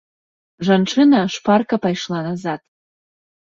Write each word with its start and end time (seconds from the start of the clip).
Жанчына 0.69 1.21
шпарка 1.35 1.75
пайшла 1.87 2.19
назад. 2.33 2.61